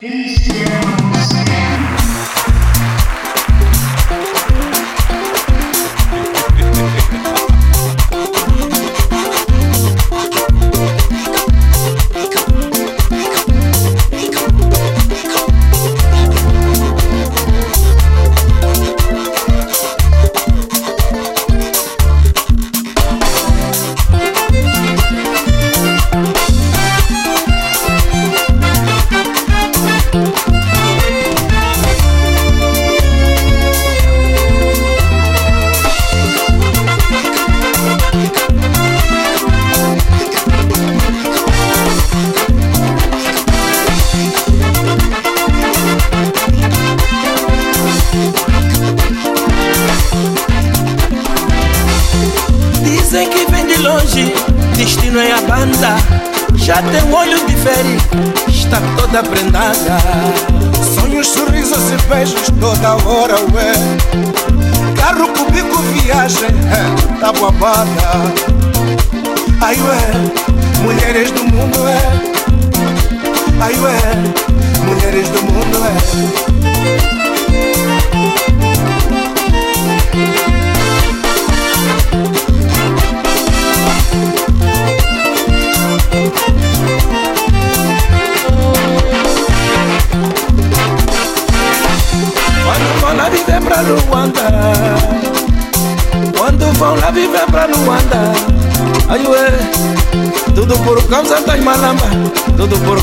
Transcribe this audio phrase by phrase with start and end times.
[0.00, 0.67] Peace.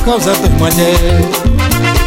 [0.05, 2.04] Causa das mulheres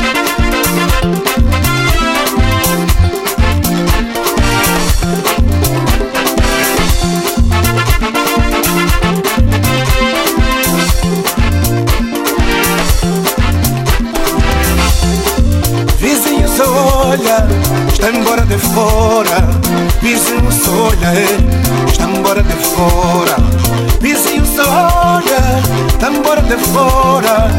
[26.48, 27.50] de fora.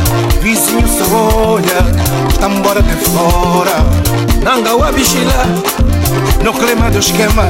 [0.41, 1.05] Vizinho só
[1.45, 1.79] olha,
[2.29, 3.85] está embora de fora.
[4.43, 5.45] Nanga wa bichila,
[6.43, 7.49] no clima do esquema.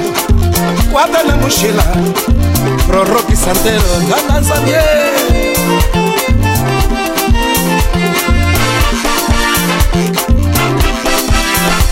[0.91, 1.83] Guarda na mochila,
[2.87, 4.83] pro rock santeiro, gana sabia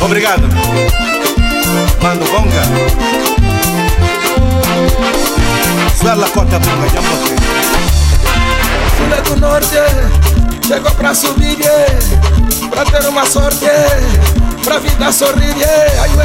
[0.02, 0.48] Obrigado.
[2.02, 2.64] Mano Bonga.
[6.00, 7.47] Suela Cota Bonga, já
[9.08, 9.78] Sul do Norte,
[10.66, 11.58] chegou pra subir,
[12.70, 13.66] pra ter uma sorte,
[14.64, 15.56] pra vida sorrir,
[16.02, 16.18] aí o.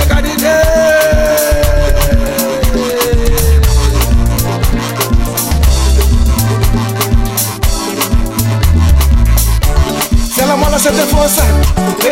[10.34, 11.42] Se la mola se te força,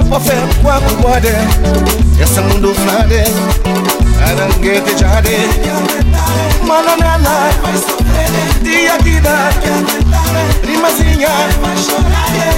[0.08, 1.28] pra fé, quando pode.
[2.22, 3.24] Esse mundo flare,
[4.24, 5.50] aranguete jare.
[6.64, 7.50] Mananana,
[8.62, 9.50] dia vida,
[10.64, 11.28] rimazinha,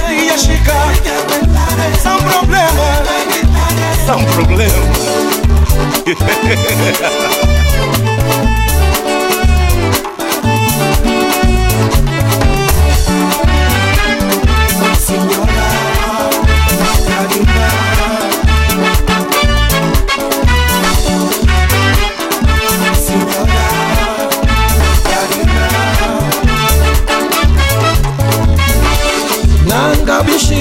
[0.07, 0.73] dia chica.
[2.01, 3.03] São problema,
[4.05, 4.73] são problema.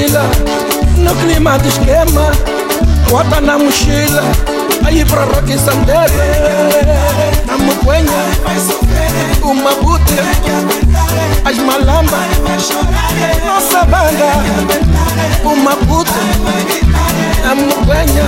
[0.02, 0.22] mochila
[0.98, 2.32] No clima do esquema
[3.08, 4.22] Bota na mochila
[4.84, 6.12] Aí pro rock sandeiro
[7.46, 8.10] Na muquenha
[9.42, 10.14] Uma bute
[11.44, 12.18] As malamba
[13.46, 14.32] Nossa banda
[15.44, 16.10] Uma bute
[17.44, 18.22] Na muquenha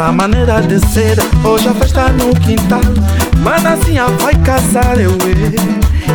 [0.00, 1.18] Nossa maneira de ser.
[1.44, 2.80] Hoje a festa no quintal
[3.44, 5.12] Manazinha vai casar eu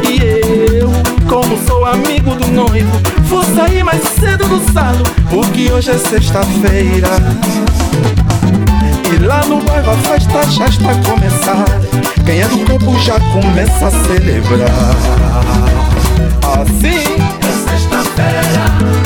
[0.02, 0.90] e eu.
[1.30, 3.00] Como sou amigo do noivo
[3.30, 7.10] Vou sair mais cedo do salo Porque hoje é sexta-feira.
[9.14, 11.66] E lá no bairro a festa já está a começar
[12.26, 14.96] Quem é do tempo já começa a celebrar.
[16.60, 17.04] Assim
[17.40, 19.05] é sexta-feira,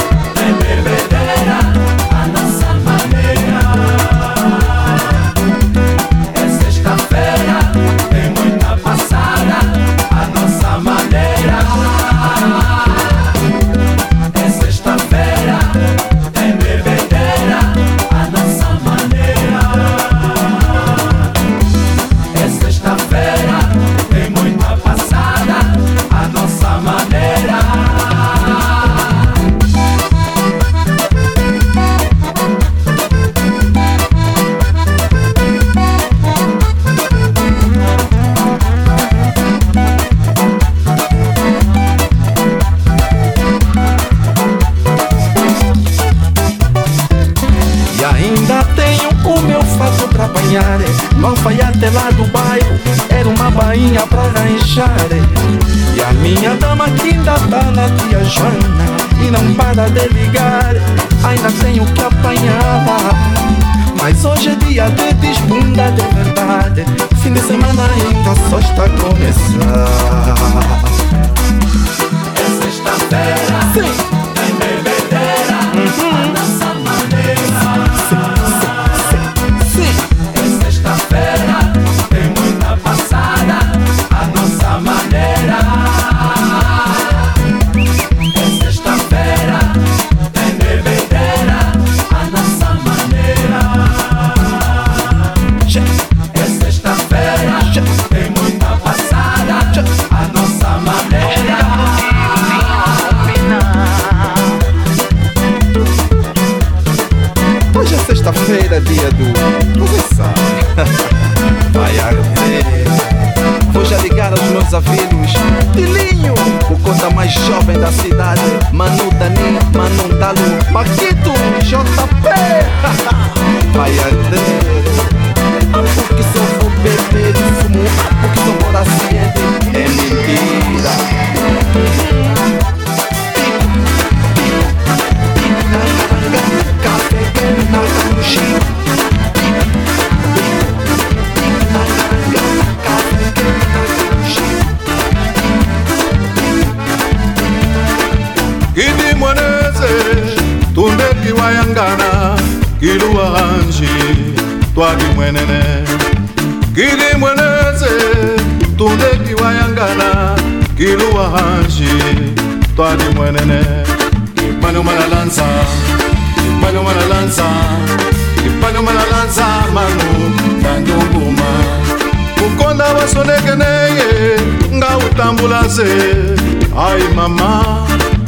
[175.79, 176.35] nze
[176.77, 177.63] ai mama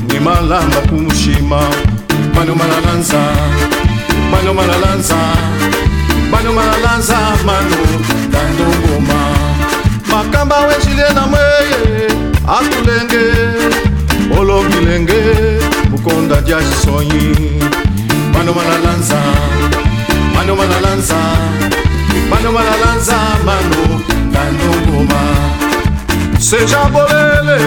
[0.08, 1.62] ni malamba kumushima.
[2.36, 3.22] Manomalalanza
[4.32, 5.16] manomalalanza
[6.32, 7.78] manomalalanza mano
[8.32, 9.20] dandongoma
[10.12, 12.08] makamba wecile na mweye
[12.48, 13.24] atulenge
[14.40, 15.22] olongilenge
[15.90, 17.36] bukonda dia cisonyi
[18.34, 19.20] manomalalanza
[20.36, 21.20] manomalalanza
[22.30, 23.91] manomalalanza mano
[26.52, 27.58] sejabolele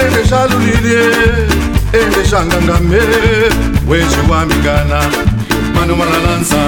[0.00, 1.02] endejalulile
[2.00, 3.50] endejangangambele
[3.86, 5.00] pues wejiwamigana
[5.74, 6.62] manumalalanza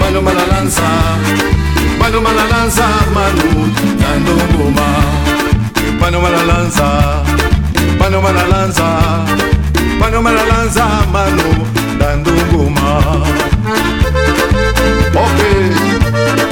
[0.00, 0.88] manumalalanza
[2.00, 3.50] manumalalanza manu
[4.00, 4.88] nandongoma
[6.00, 6.88] manumalalanza
[8.00, 8.88] manumalalanza
[10.00, 11.48] manumalalanza manu
[12.00, 12.88] nandongoma
[15.24, 16.47] okay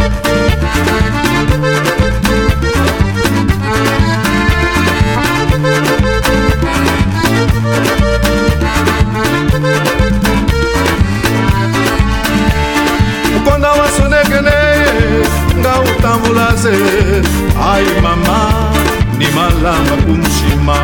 [16.67, 17.23] se.
[17.73, 18.39] Ai mama
[19.19, 20.77] ni malanga kumshima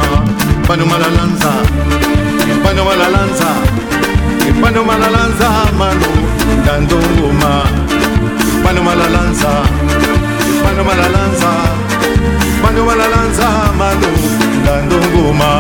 [0.63, 1.53] mpano malalanza
[2.61, 3.49] mpano malalanza
[4.59, 5.49] mpano malalanza
[5.79, 6.11] mano
[6.63, 7.53] ndandongoma
[8.61, 9.51] mpano malalanza
[10.61, 11.51] mpano malalanza
[12.59, 13.49] mpano malalanza
[13.79, 14.09] mano
[14.63, 15.51] ndandongoma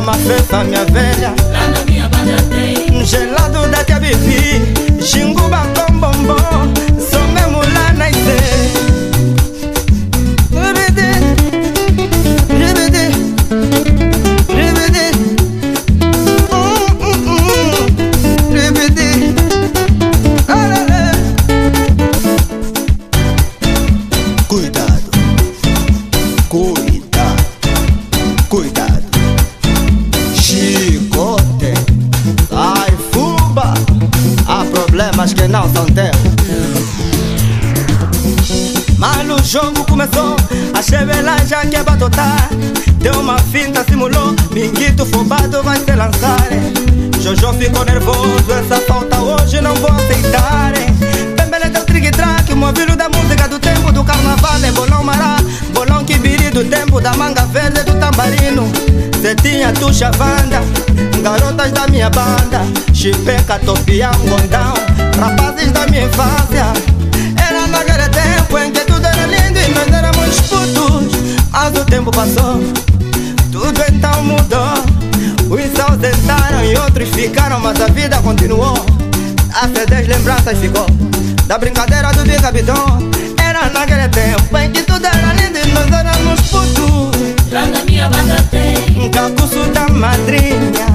[0.00, 1.34] mama fefa minha velha.
[1.50, 2.94] Lá na minha banda tem.
[2.94, 4.65] Um gelado da Cabibi
[43.06, 46.48] Deu uma finta, simulou, minguito fubado vai se lançar
[47.20, 50.72] Jojo ficou nervoso, essa falta hoje não vou aceitar
[51.36, 55.36] Também deu trigue track, movido da música do tempo do carnaval É bolão mará,
[55.72, 58.68] bolão quibiri do tempo da manga verde do tambarino.
[59.22, 60.60] Zetinha, tuxa, vanda,
[61.22, 62.62] garotas da minha banda.
[62.92, 64.74] Chipeca, topia, gondão,
[65.20, 66.72] rapazes da minha infância.
[67.46, 71.26] Era naquele tempo em que tudo era lindo e nós éramos putos.
[71.52, 72.95] Mas o tempo passou.
[74.00, 75.58] Tá mundo mudou.
[75.58, 78.74] Uns ausentaram e outros ficaram, mas a vida continuou.
[79.54, 80.86] A fé das lembranças ficou
[81.46, 83.10] da brincadeira do bicabiton.
[83.38, 87.52] Era naquele tempo em que tudo era lindo e nós éramos putos.
[87.52, 90.86] Lá na minha banda tem um cacuço da madrinha.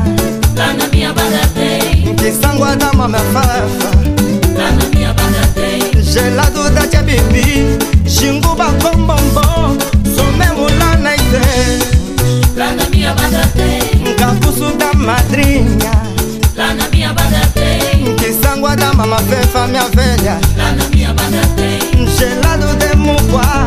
[0.56, 4.01] Lá na minha banda tem que sangue da mamãe fafa.
[15.02, 15.92] madrinha.
[16.56, 18.16] Lá na minha banda tem.
[18.16, 20.40] Kisangwa da mama fefa minha velha.
[20.58, 22.08] Lá na minha banda tem.
[22.08, 23.66] Gelado de mucoá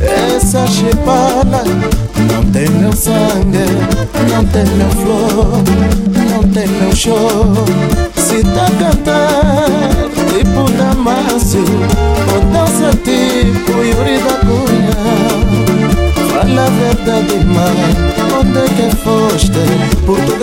[0.00, 1.62] Essa chipada
[2.32, 3.64] não tem meu sangue
[4.30, 5.62] Não tem meu flor,
[6.30, 7.64] não tem meu choro
[8.16, 9.90] Se tá a cantar
[10.28, 11.64] tipo Damásio
[12.34, 14.98] Ou dança tipo Yuri da Cunha
[16.32, 18.07] Fala a verdade, mãe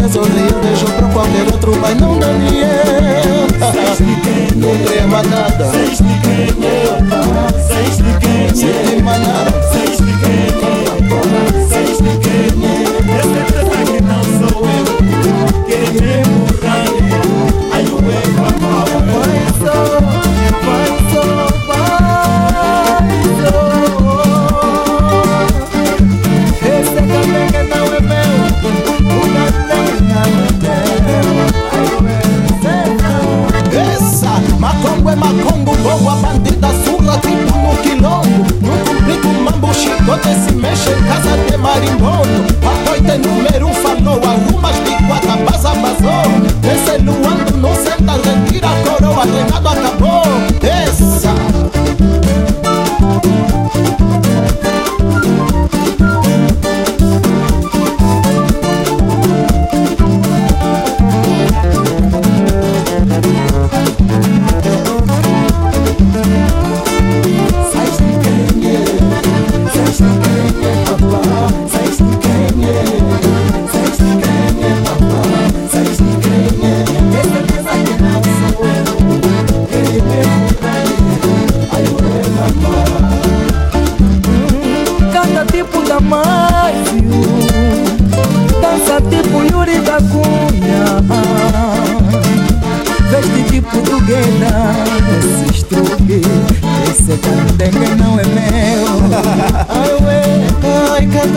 [0.06, 3.48] tesourei eu deixo pra qualquer outro, mas não Daniel.
[4.56, 5.72] Não trema nada.
[5.72, 6.30] Sem explicar,
[7.68, 9.95] sem explicar, sem explicar nada.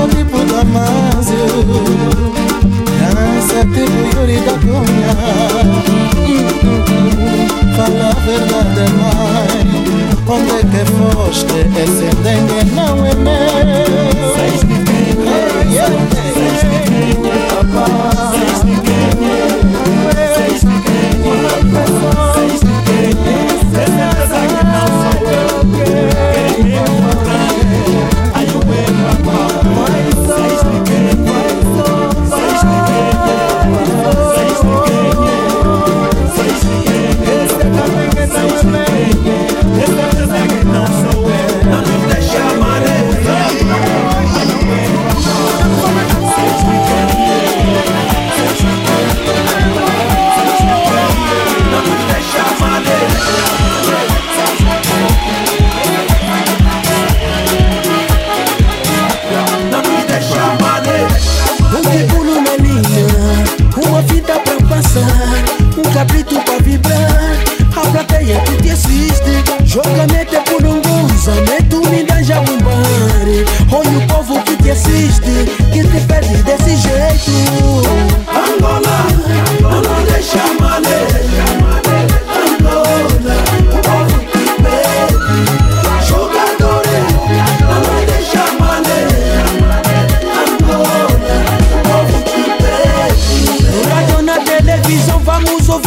[0.07, 0.38] de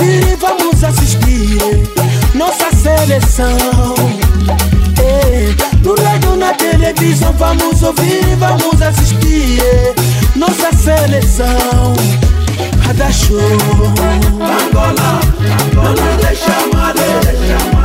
[0.01, 1.57] e vamos assistir
[2.33, 3.57] nossa seleção.
[5.83, 9.61] No rádio, na televisão, vamos ouvir e vamos assistir
[10.35, 11.93] nossa seleção.
[12.85, 13.37] Radar Show.
[14.39, 15.21] Angola,
[15.71, 17.80] Angola, deixa amar, deixa.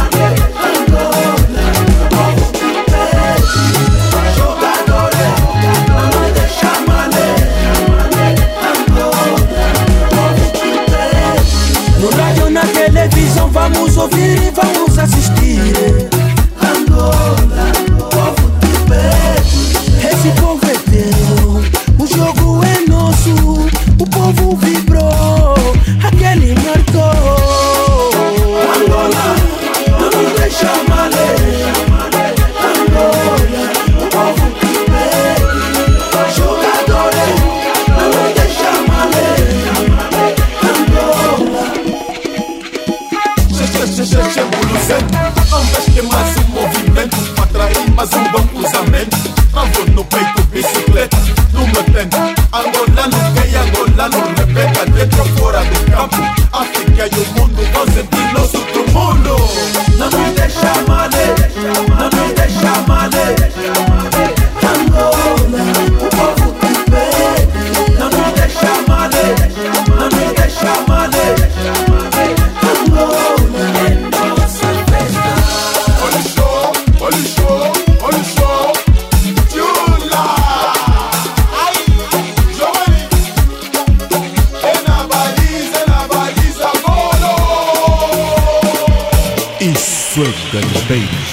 [14.07, 16.16] Ouvir e vamos assistir.
[55.97, 56.17] Fora do campo
[56.53, 59.37] África e o mundo vão sentir nosso outro mundo
[59.99, 61.09] Não nos deixa mal,
[90.57, 91.26] Douglas Bateman.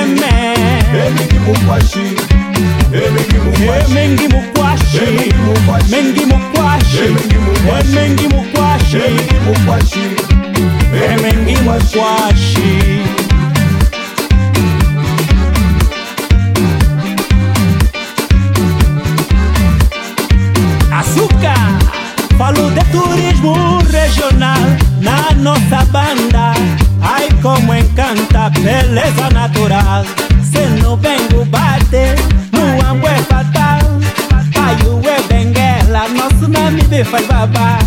[0.00, 0.32] Eme
[1.06, 2.06] Emengi mukwashi
[2.92, 4.98] Emengi mukwashi Emengi mukwashi
[5.88, 6.98] Emengi mukwashi
[7.80, 10.04] Emengi mukwashi Emengi mukwashi
[11.10, 12.37] Emengi mukwashi
[28.50, 30.04] beleza natural.
[30.42, 32.14] Se no vengo bater,
[32.52, 33.80] Muambo é fatal.
[34.54, 37.78] Paiu é benguela, nosso nome me faz babar.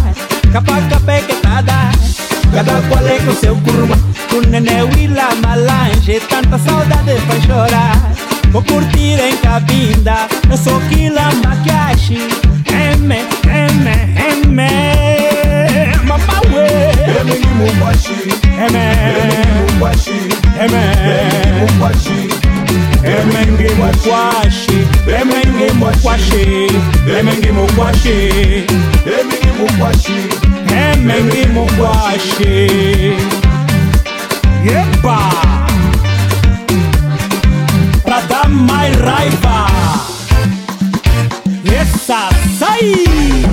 [0.52, 3.98] Capaca pequetada, é cada qual é com seu curva.
[4.30, 7.98] Com neneu e la malange, tanta saudade faz chorar.
[8.52, 12.18] Vou curtir em cabinda, eu sou quila maquiache.
[12.72, 13.86] M, M,
[14.34, 14.62] M,
[16.06, 16.92] Mamauê.
[17.18, 18.14] Eu me mumbashi.
[18.58, 20.41] M, M, mumbashi.
[20.62, 22.30] Remenge mukwashi
[23.04, 26.68] Remenge mukwashi Remenge mukwashi
[27.06, 28.16] Remenge mukwashi
[29.06, 30.18] Remenge mukwashi
[30.70, 32.70] Remenge mukwashi.
[34.66, 35.20] Yepa
[38.06, 39.68] Pra dar mais raiva.
[41.66, 43.51] Essa sai!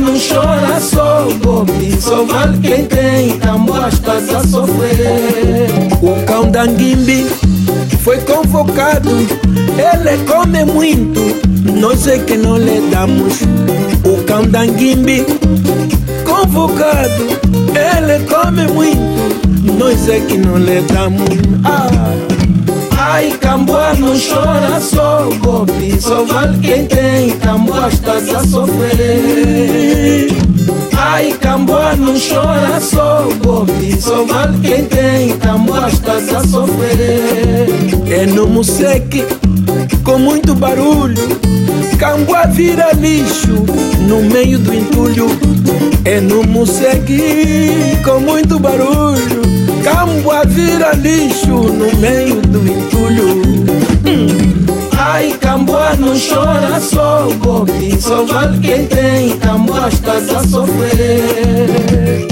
[0.00, 5.70] Não chora, só bobe Só vale quem tem, Camboa estás a sofrer.
[6.02, 7.26] O cão da Nguimbi
[8.02, 11.20] foi convocado Ele come muito,
[11.78, 13.40] nós é que não lhe damos.
[14.04, 15.26] O cão da Nguimbi
[16.24, 17.26] convocado
[17.74, 21.28] Ele come muito, nós é que não lhe damos.
[21.64, 22.39] Ah.
[23.12, 30.28] Ai, Camboa não chora, só bobe Só vale quem tem, Camboa estás a sofrer.
[30.96, 37.66] Ai, Camboa não chora, só bobe Só vale quem tem, Camboa estás a sofrer.
[38.12, 39.24] É no Museque,
[40.04, 41.40] com muito barulho
[41.98, 43.64] Camboa vira lixo
[44.08, 45.26] no meio do entulho
[46.04, 49.42] É no Museque, com muito barulho.
[49.82, 53.42] Camboa vira lixo no meio do entulho.
[54.98, 62.28] Ai, Camboa não chora, só bobe Só vale quem tem, Camboa estás a sofrer.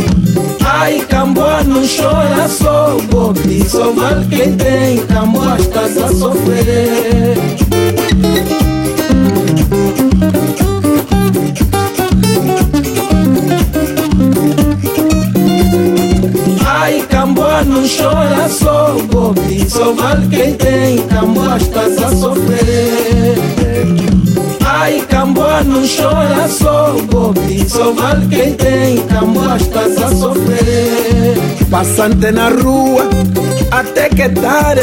[0.65, 7.68] Ai, Camboa não chora, só bobe Só vale quem tem, Camboa estás a sofrer
[17.11, 23.39] Camboa não chora, só bobe Só vale quem tem, Camboa estás a sofrer
[24.65, 31.37] Ai, Camboa não chora, só bobe Só vale quem tem, Camboa estás a sofrer
[31.71, 33.09] Passante na rua,
[33.71, 34.83] até que tarde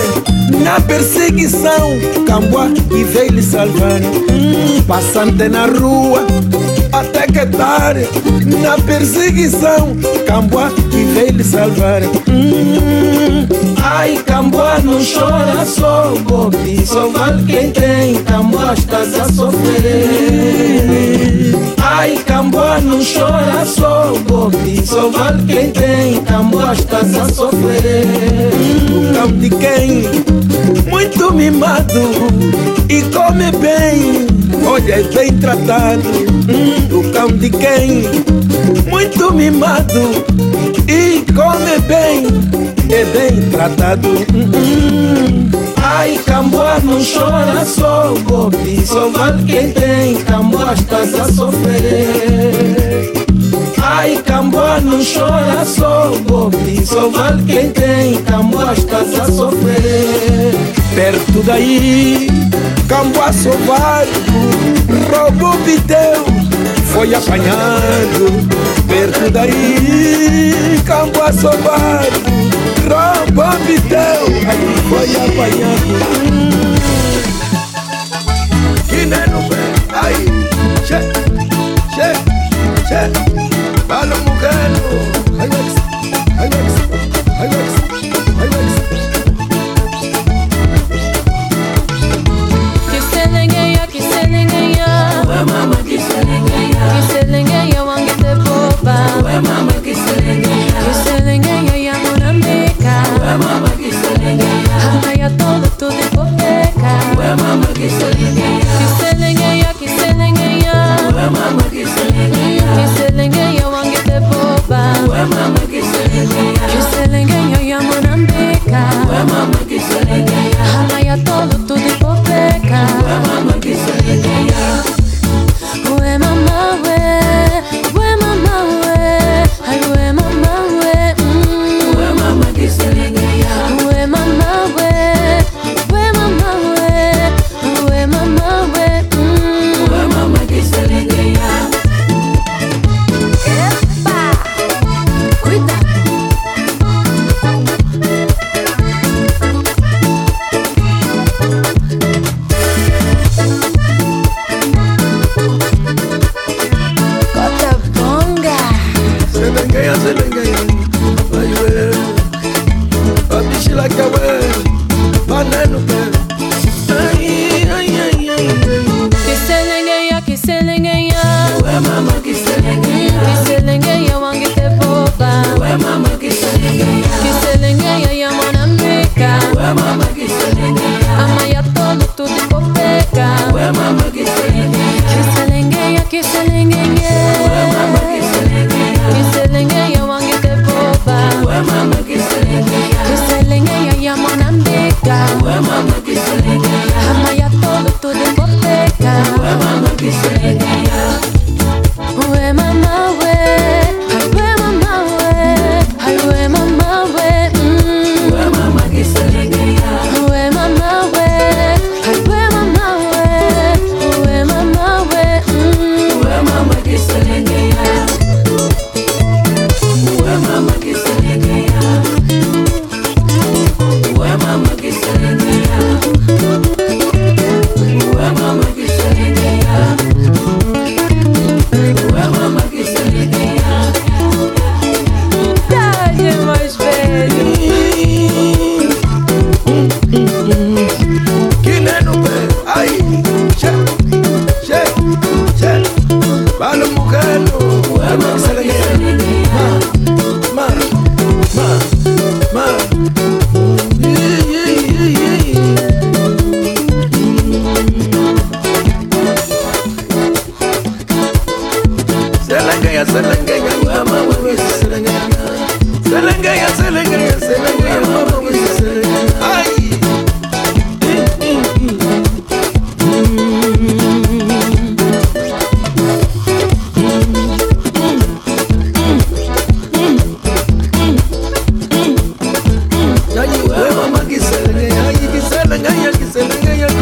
[0.63, 1.91] Na perseguição,
[2.27, 4.01] Camboa e veio lhe salvar
[4.87, 6.25] Passante na rua,
[6.99, 8.07] até que tarde
[8.61, 13.47] Na perseguição, Camboa e veio lhe salvar Hum,
[13.83, 20.55] Ai, Camboa não chora, só bobe Só vale quem tem, Camboa estás a sofrer
[21.97, 28.05] Ai, Camboa não chora, só bobe Só vale quem tem, Camboa estás a sofrer
[28.91, 30.03] O campo de quem?
[30.89, 32.01] Muito mimado
[32.89, 34.27] e come bem
[34.67, 36.09] Olha, é bem tratado
[36.91, 38.03] O cão de quem?
[38.89, 40.25] Muito mimado
[40.89, 42.25] e come bem
[42.91, 44.09] É bem tratado.
[45.87, 53.13] Ai, Camboa não chora, só bobe Só vale quem tem, Camboa estás a sofrer.
[53.83, 60.55] Ai, Camboa não chora, só bobe Só vale quem tem, Camboa estás a sofrer.
[60.95, 62.29] Perto daí,
[62.87, 64.65] Camboa sovardo
[65.11, 68.25] Roubou Deus, foi apanhado.
[68.87, 71.31] Perto daí, Camboa
[72.85, 73.57] sovardo Roubou
[73.89, 74.29] Deus,
[74.89, 75.95] foi apanhado
[78.87, 80.15] Que nem no pé, ai,
[80.85, 80.99] che,
[81.95, 82.09] che,
[82.87, 83.01] che,
[83.87, 84.69] fala mujer,
[85.39, 85.73] ai vex,
[86.39, 86.73] ai vex,
[87.39, 87.84] ai vex,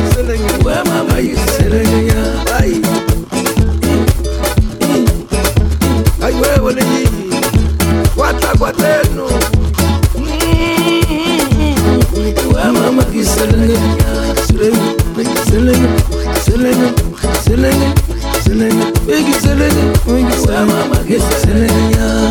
[0.03, 2.23] Where mama you selling you?
[2.59, 2.81] Aye.
[6.21, 7.07] Aye, where will you?
[8.15, 8.77] What a what
[9.15, 9.27] no?
[12.51, 13.77] Where mama you selling you?
[14.43, 14.77] Selling,
[15.15, 15.83] big selling,
[16.43, 16.81] selling,
[17.43, 17.81] selling,
[18.43, 19.77] selling, big selling.
[20.45, 22.22] Where mama you selling you?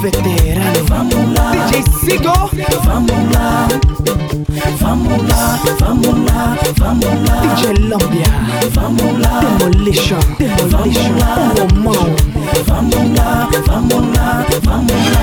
[0.00, 2.32] Veterano, vamos lá, DJ Sigo.
[2.84, 3.68] vamos lá,
[4.78, 8.30] vamos lá, vamos lá, vamos lá, DJ Lambia,
[8.72, 11.14] vamos lá, Demolition, Demolition,
[11.60, 12.16] o mão.
[12.66, 15.20] vamos lá, vamos lá, vamos lá.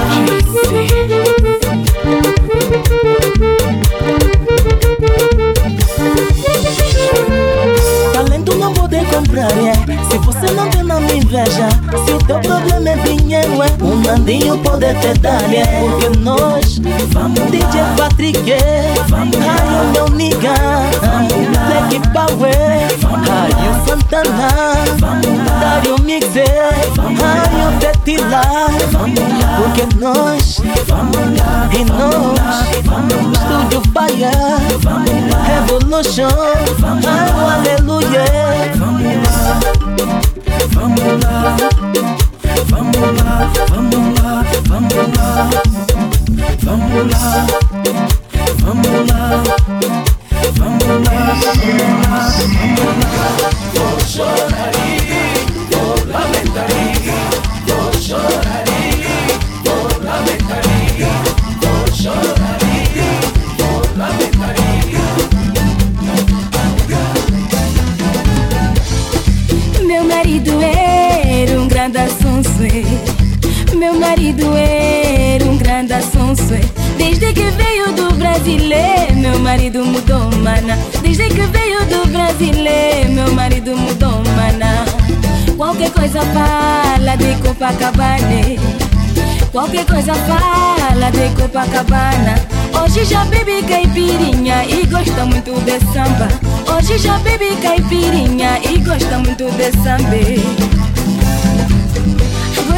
[8.13, 9.73] Talento não pode comprar, é.
[10.09, 11.69] Se você não tem, não me inveja.
[12.05, 12.76] Se o teu problema
[13.37, 13.83] é dinheiro, é.
[13.83, 15.65] Um mandinho pode te dar, é.
[15.81, 16.79] Porque nós
[17.11, 18.93] vamos DJ Patrick, é.
[19.11, 20.53] Raio meu niga,
[21.67, 22.51] Black Power,
[23.27, 24.49] Raio Santana,
[25.59, 26.45] Dario Mix, é.
[26.97, 28.41] Raio Betila,
[29.57, 30.57] porque nós
[31.73, 32.67] e nós,
[33.33, 34.31] Estúdio Fire,
[35.45, 36.29] Revolution,
[37.03, 38.25] Raio Aleluia.
[38.77, 39.59] Vamos lá,
[40.73, 42.26] vamos lá,
[42.65, 45.49] vamos lá, vamos lá, vamos lá,
[46.63, 49.43] vamos lá, vamos lá, vamos lá,
[50.57, 51.67] vamos lá, vamos
[52.07, 53.37] lá.
[53.73, 54.71] Vou chorar,
[55.71, 56.67] vou lamentar,
[57.67, 58.66] vou chorar,
[74.07, 76.61] marido era um grande assonçoe.
[76.97, 80.77] Desde que veio do brasileiro, meu marido mudou, mana.
[81.01, 84.85] Desde que veio do brasileiro, meu marido mudou, mana.
[85.57, 88.87] Qualquer coisa fala de Copacabana.
[89.51, 92.35] Qualquer coisa fala de Copacabana.
[92.81, 96.29] Hoje já bebi caipirinha e gosta muito de samba.
[96.73, 100.86] Hoje já bebi caipirinha e gosta muito de samba.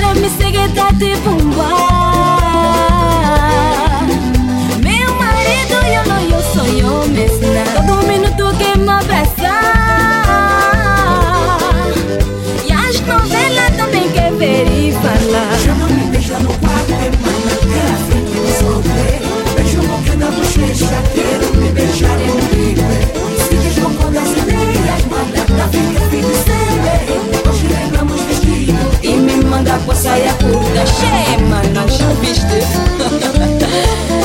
[0.02, 1.68] Ahora mi de bomba
[4.82, 8.09] Meu marido, eu não, eu sou eu mesma
[29.70, 32.46] manda com saia curta Cheia, mano, já viste?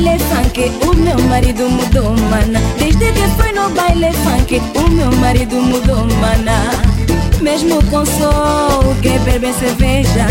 [0.00, 2.60] baile funk o meu marido mudou, mana.
[2.78, 6.70] Desde que foi no baile funk o meu marido mudou, mana.
[7.40, 10.26] Mesmo com sol que beber cerveja.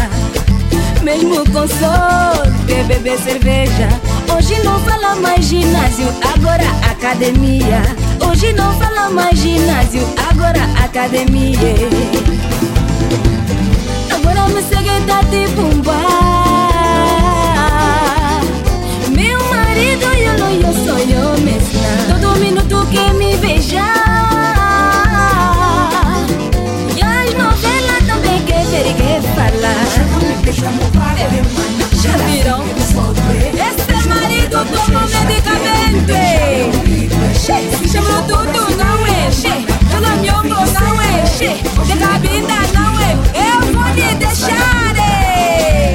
[1.03, 3.89] Mesmo com sol que beber cerveja.
[4.36, 7.82] Hoje não fala mais ginásio, agora academia.
[8.28, 11.59] Hoje não fala mais ginásio, agora academia.
[14.15, 16.29] Agora me segue tá tipo um bar.
[30.52, 30.72] Já
[32.26, 32.66] viram?
[32.74, 36.10] Esse é marido toma medicamente
[37.91, 39.30] Chama tudo, não é?
[39.91, 41.04] Não me miombo, não é?
[41.24, 41.50] enche
[41.86, 43.12] De cabida, não é.
[43.36, 45.93] Eu vou lhe deixar é.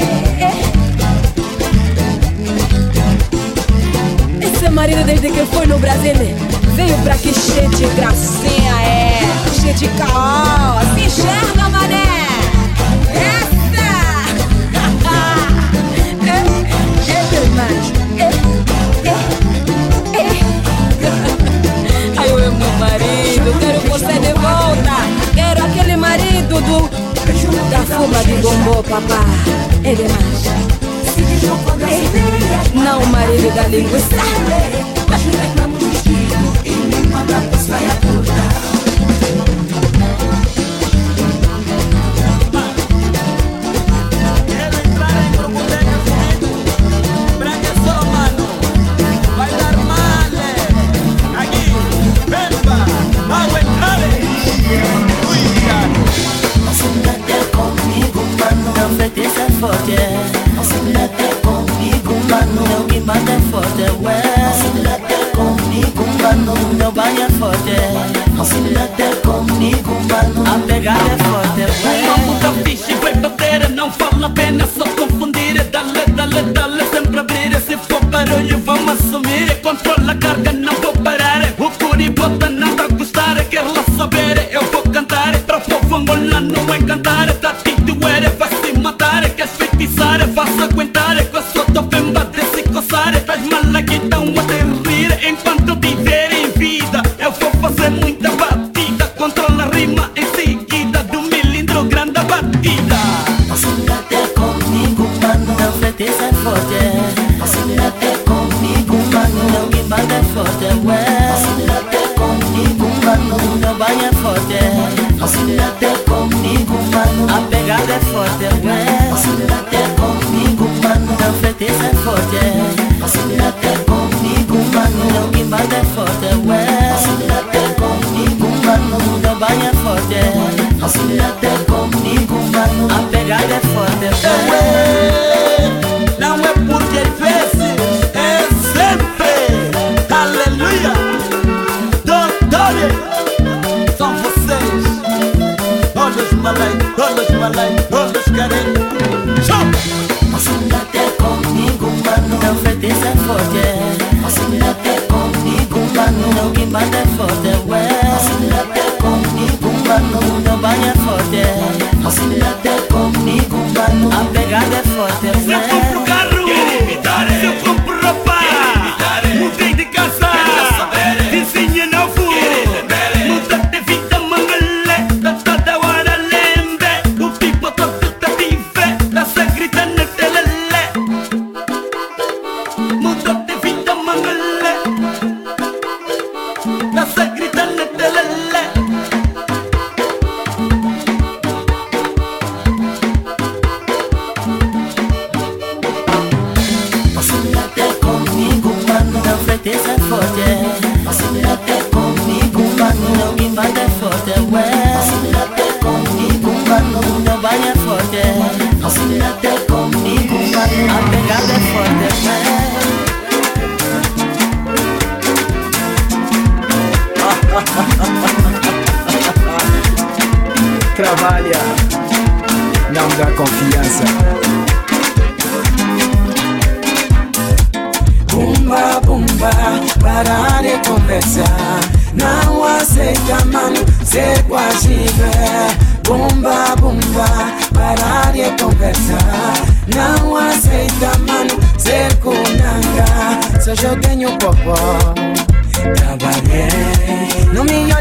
[4.40, 6.14] Esse é marido desde que foi no Brasil.
[6.76, 9.20] Veio pra que cheio de gracinha, é.
[9.60, 12.03] Cheio de caô, se enxerga, mané.
[17.54, 17.92] mais.
[22.16, 24.96] Ai, eu amo meu marido, quero você de volta.
[25.34, 27.04] Quero aquele marido do.
[27.70, 29.24] Da fuma de bombô, papá.
[29.84, 30.44] É demais.
[32.74, 34.16] Não o marido da linguiça.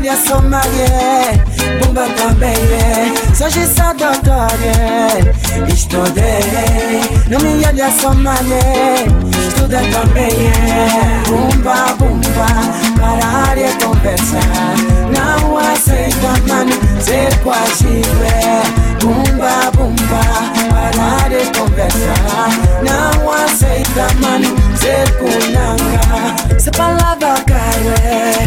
[0.03, 1.41] Olha só malhei
[1.79, 4.53] Bumba também é, só gissa doutora
[5.67, 9.07] Estudei, não me olha só malhei
[9.47, 12.47] Estuda também é Bumba, bumba,
[12.99, 14.75] parar e conversar
[15.15, 18.61] Não aceita mano, ser coagido é.
[19.01, 20.21] Bumba, bumba,
[20.69, 22.49] parar e conversar
[22.83, 28.42] Não aceita mano, ser kunanga Se palavra caro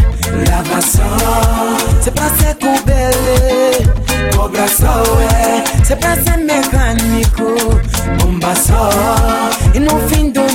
[0.81, 7.55] só Se pra ser cubele, cobra só é Se pra ser mecânico,
[8.21, 8.91] bomba só
[9.75, 10.47] E no fim do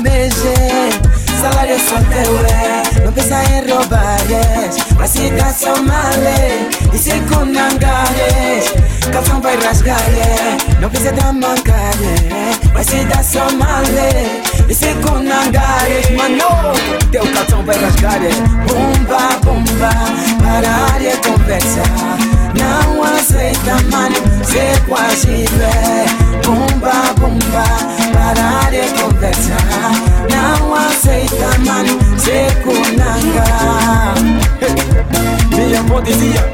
[1.42, 6.70] mês é, salário só teu é Não pensa em roubar é, mas se só male
[6.94, 8.74] E se kunangares,
[9.12, 14.94] calção vai rasgar é Não precisa da mancar é, mas se só male E se
[14.96, 16.74] kunangares, mano,
[17.12, 18.32] teu calção vai rasgar é
[18.68, 19.92] Bumba, bumba,
[20.44, 22.18] parar e conversar
[22.56, 27.66] Não aceita, mano, ser quase é Bumba, bumba,
[28.14, 30.11] parar e conversar
[30.62, 33.44] Não aceita, mano, ser kunanga.
[35.56, 36.54] Minha avó dizia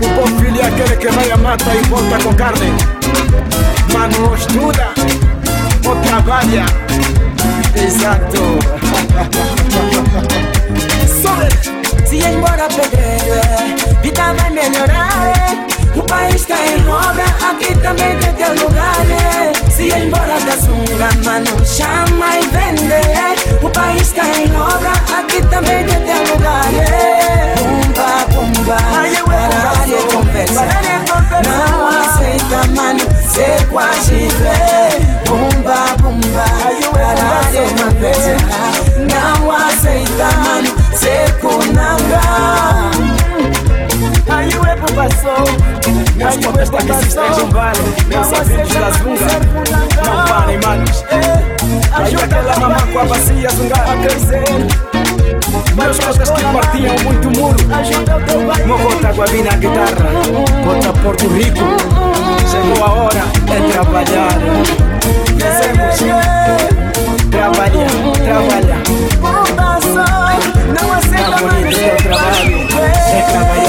[0.00, 2.72] O bom filho é aquele que vai a mata e volta com carne.
[3.92, 4.88] Mano, ou estuda
[5.84, 6.64] ou trabalha.
[7.74, 8.38] Exato.
[12.08, 15.98] Se ir embora pedreiro, é, vida vai melhorar, é.
[15.98, 19.57] O país tá em obra, aqui também tem teu lugar,
[46.66, 47.78] Se estejam vale.
[48.08, 49.26] Meus amigos da zunga
[50.04, 51.04] Não parem manos
[51.92, 54.44] Aí aquela mamã com a bacia zungar a crescer.
[55.74, 57.56] Meus costas que partiam muito muro.
[58.66, 60.10] Mogota guabina guitarra.
[60.64, 61.64] Bota Porto Rico.
[62.50, 64.38] Chegou a hora de trabalhar.
[65.36, 65.98] Dizemos
[67.30, 67.88] Trabalhar,
[68.24, 68.82] trabalhar
[70.80, 72.58] Não aceita, bonito teu trabalho.
[73.12, 73.67] É trabalhar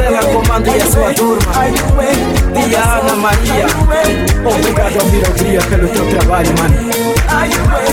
[0.00, 1.52] Gisela comando e a sua turma
[2.54, 3.66] Diana Maria.
[4.44, 6.74] Obrigado ao Mirogria pelo teu trabalho, mano
[7.28, 7.90] Aí o